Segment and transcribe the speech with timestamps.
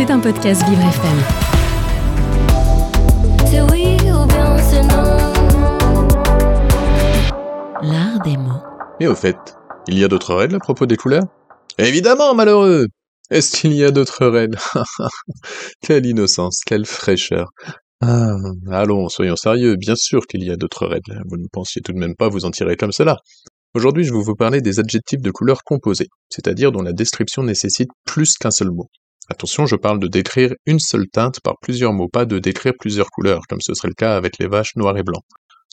[0.00, 1.18] C'est un podcast Vivre FM.
[7.82, 8.62] L'art des mots.
[8.98, 9.36] Et au fait,
[9.88, 11.24] il y a d'autres règles à propos des couleurs?
[11.76, 12.86] Évidemment, malheureux
[13.30, 14.56] Est-ce qu'il y a d'autres règles?
[15.82, 17.50] Quelle innocence, quelle fraîcheur
[18.00, 18.36] ah,
[18.70, 21.98] allons, soyons sérieux, bien sûr qu'il y a d'autres règles, vous ne pensiez tout de
[21.98, 23.18] même pas vous en tirer comme cela.
[23.74, 27.90] Aujourd'hui, je vais vous parler des adjectifs de couleurs composées, c'est-à-dire dont la description nécessite
[28.06, 28.88] plus qu'un seul mot.
[29.32, 33.10] Attention, je parle de décrire une seule teinte par plusieurs mots, pas de décrire plusieurs
[33.10, 35.22] couleurs, comme ce serait le cas avec les vaches noires et blancs.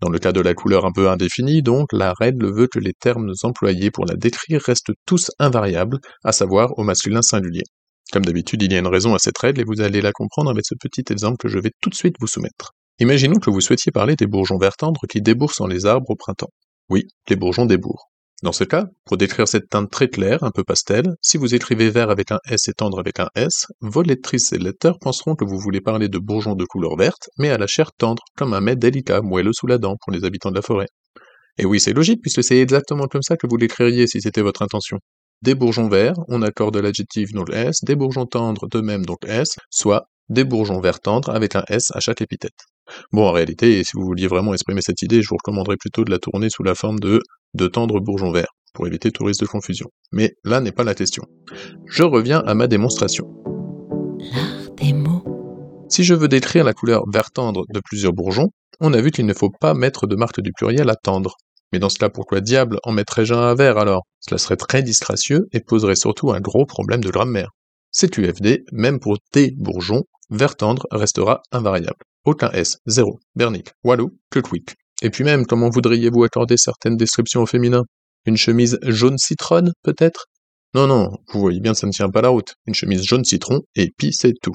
[0.00, 2.92] Dans le cas de la couleur un peu indéfinie, donc, la règle veut que les
[2.92, 7.64] termes employés pour la décrire restent tous invariables, à savoir au masculin singulier.
[8.12, 10.50] Comme d'habitude, il y a une raison à cette règle et vous allez la comprendre
[10.50, 12.70] avec ce petit exemple que je vais tout de suite vous soumettre.
[13.00, 16.50] Imaginons que vous souhaitiez parler des bourgeons vert tendres qui déboursent les arbres au printemps.
[16.88, 18.09] Oui, les bourgeons débourrent.
[18.42, 21.90] Dans ce cas, pour décrire cette teinte très claire, un peu pastel, si vous écrivez
[21.90, 25.44] vert avec un S et tendre avec un S, vos lectrices et lecteurs penseront que
[25.44, 28.62] vous voulez parler de bourgeons de couleur verte, mais à la chair tendre, comme un
[28.62, 30.88] mets délicat, moelleux sous la dent pour les habitants de la forêt.
[31.58, 34.62] Et oui, c'est logique, puisque c'est exactement comme ça que vous l'écririez si c'était votre
[34.62, 34.96] intention.
[35.42, 39.56] Des bourgeons verts, on accorde l'adjectif donc S, des bourgeons tendres de même donc S,
[39.68, 42.56] soit des bourgeons verts tendres avec un S à chaque épithète.
[43.12, 46.10] Bon, en réalité, si vous vouliez vraiment exprimer cette idée, je vous recommanderais plutôt de
[46.10, 47.20] la tourner sous la forme de
[47.54, 49.88] de tendres bourgeons verts, pour éviter tout risque de confusion.
[50.12, 51.24] Mais là n'est pas la question.
[51.86, 53.28] Je reviens à ma démonstration.
[54.18, 55.24] L'art des mots.
[55.88, 59.26] Si je veux décrire la couleur vert tendre de plusieurs bourgeons, on a vu qu'il
[59.26, 61.36] ne faut pas mettre de marque du pluriel à tendre.
[61.72, 64.02] Mais dans ce cas, pourquoi diable en mettrais-je un à vert alors?
[64.20, 67.50] Cela serait très disgracieux et poserait surtout un gros problème de grammaire.
[67.92, 72.04] C'est UFD, même pour des bourgeons, vert tendre restera invariable.
[72.24, 74.74] Aucun S, zéro, Bernick, Walou, Klukwik.
[75.02, 77.84] Et puis même, comment voudriez-vous accorder certaines descriptions au féminin?
[78.26, 80.26] Une chemise jaune citronne, peut-être?
[80.74, 82.54] Non, non, vous voyez bien, ça ne tient pas la route.
[82.66, 84.54] Une chemise jaune citron, et puis c'est tout.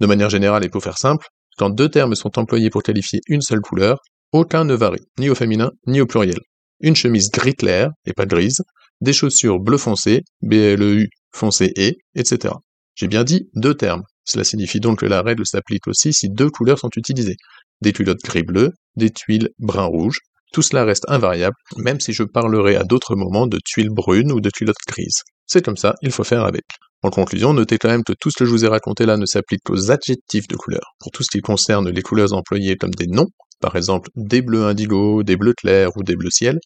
[0.00, 1.26] De manière générale, et pour faire simple,
[1.58, 3.98] quand deux termes sont employés pour qualifier une seule couleur,
[4.32, 6.38] aucun ne varie, ni au féminin, ni au pluriel.
[6.80, 8.62] Une chemise gris clair, et pas grise,
[9.02, 12.54] des chaussures bleu foncé, B-L-E-U foncé et, etc.
[12.94, 14.04] J'ai bien dit deux termes.
[14.30, 17.36] Cela signifie donc que la règle s'applique aussi si deux couleurs sont utilisées.
[17.80, 20.20] Des culottes gris-bleu, des tuiles brun-rouge,
[20.52, 24.40] tout cela reste invariable, même si je parlerai à d'autres moments de tuiles brunes ou
[24.40, 25.22] de culottes grises.
[25.46, 26.62] C'est comme ça, il faut faire avec.
[27.02, 29.26] En conclusion, notez quand même que tout ce que je vous ai raconté là ne
[29.26, 30.92] s'applique qu'aux adjectifs de couleur.
[31.00, 33.28] Pour tout ce qui concerne les couleurs employées comme des noms,
[33.60, 36.60] par exemple des bleus indigo, des bleus clairs ou des bleus ciel,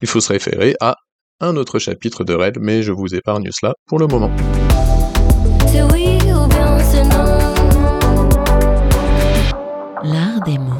[0.00, 0.94] il faut se référer à
[1.40, 4.30] un autre chapitre de règles, mais je vous épargne cela pour le moment.
[10.04, 10.74] L'art des mots.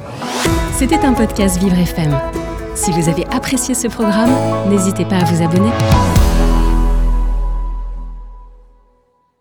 [0.72, 2.19] C'était un podcast Vivre FM.
[2.75, 4.31] Si vous avez apprécié ce programme,
[4.69, 5.71] n'hésitez pas à vous abonner.